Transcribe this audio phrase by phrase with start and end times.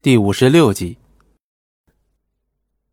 [0.00, 0.96] 第五十六集。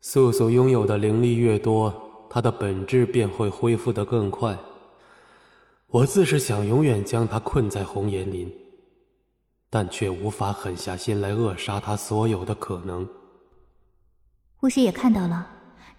[0.00, 1.92] 素素拥有的灵力越多，
[2.30, 4.58] 她的本质便会恢复得更快。
[5.88, 8.50] 我自是想永远将她困在红岩林，
[9.68, 13.06] 但却无法狠下心来扼杀她所有的可能。
[14.62, 15.46] 巫师也看到了，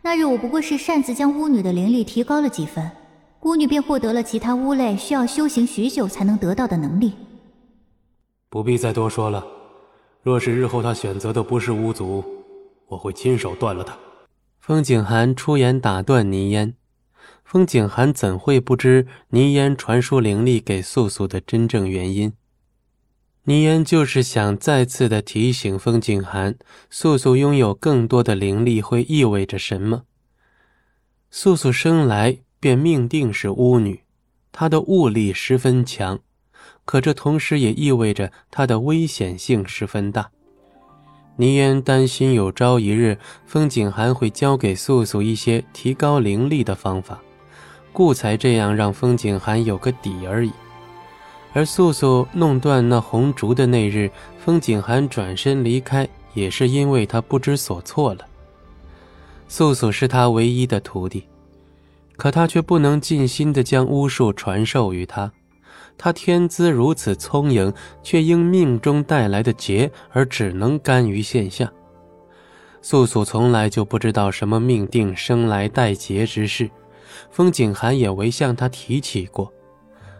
[0.02, 2.90] 那日我不过是擅自将巫女的灵力提高了几分，
[3.42, 7.14] 巫女便获得了其他巫类需要修行许久才能得到的能力。
[8.50, 9.46] 不必再多说了。
[10.26, 12.26] 若是日后他选择的不是巫族，
[12.88, 13.96] 我会亲手断了他。
[14.60, 16.74] 风景寒出言打断倪烟。
[17.44, 22.34] 风景寒怎会不知倪烟传输灵力给素素的真正原因？
[23.44, 26.58] 倪烟就是想再次的提醒风景寒，
[26.90, 30.06] 素素拥有更多的灵力会意味着什么。
[31.30, 34.00] 素素生来便命定是巫女，
[34.52, 36.20] 她的物力十分强。
[36.86, 40.30] 可这同时也意味着他的危险性十分大。
[41.38, 47.20] 倪烟担心有朝一日风景寒会教给素素一些提高灵力的方法，
[47.92, 50.52] 故才这样让风景寒有个底而已。
[51.52, 58.26] 而素素弄断那红烛的那日，风景寒转身离开，也是因为他不知所措了。
[59.48, 61.24] 素素是他唯一的徒弟，
[62.18, 65.32] 可他却不能尽心的将巫术传授于他。
[65.98, 71.72] 他天资如此聪颖，却因命中带来的劫而只能甘于现下。
[72.82, 76.70] 素素从来就不知道什么命定生来带劫之事，
[77.32, 79.52] 风景寒也未向他提起过。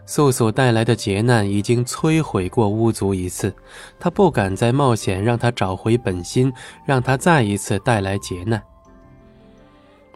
[0.04, 3.54] 素素带来的劫难已经摧毁过巫族一次，
[3.98, 6.52] 他不敢再冒险让他找回本心，
[6.86, 8.62] 让他再一次带来劫难。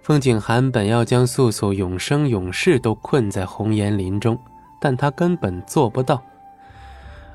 [0.02, 4.38] 风景寒本要将素素永生永世都困在红岩林中。
[4.80, 6.20] 但他根本做不到。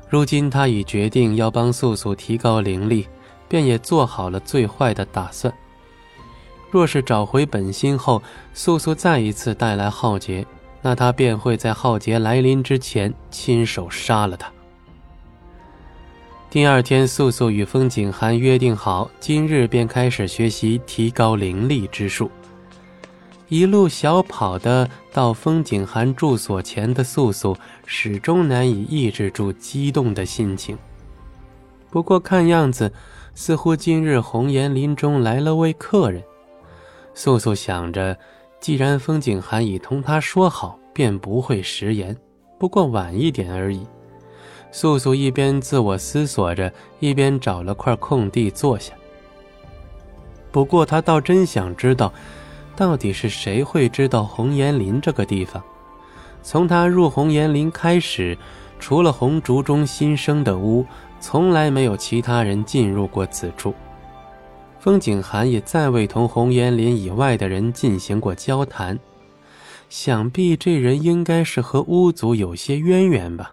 [0.09, 3.07] 如今他已决定要帮素素提高灵力，
[3.47, 5.53] 便也做好了最坏的打算。
[6.71, 8.21] 若是找回本心后，
[8.53, 10.45] 素素再一次带来浩劫，
[10.81, 14.51] 那他便会在浩劫来临之前亲手杀了他。
[16.49, 22.29] 第二天，素素与风景寒约定好，今日便开始学习提高灵力之术。
[23.47, 30.75] 一路小跑的到风景寒住所前的素素，始终难以抑制住激动的心情。
[31.91, 32.91] 不过看样子，
[33.35, 36.23] 似乎今日红岩林中来了位客人。
[37.13, 38.17] 素素想着，
[38.59, 42.17] 既然风景寒已同他说好，便不会食言。
[42.57, 43.85] 不过晚一点而已。
[44.71, 48.91] 素素一边自我思索着，一边找了块空地坐下。
[50.51, 52.11] 不过他倒真想知道。
[52.75, 55.63] 到底是谁会知道红岩林这个地方？
[56.43, 58.37] 从他入红岩林开始，
[58.79, 60.85] 除了红烛中新生的巫，
[61.19, 63.73] 从来没有其他人进入过此处。
[64.79, 68.99] 风景寒也再未同红岩林以外的人进行过交谈，
[69.89, 73.51] 想必这人应该是和巫族有些渊源吧。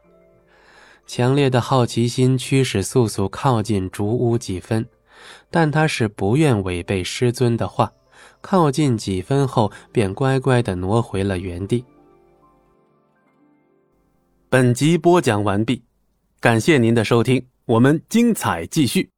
[1.06, 4.86] 强烈的好奇心驱使素素靠近竹屋几分，
[5.50, 7.90] 但他是不愿违背师尊的话。
[8.42, 11.82] 靠近几分后，便乖乖的挪回了原地。
[14.50, 15.82] 本集播讲完毕，
[16.40, 19.11] 感谢您的收听，我们精彩继续。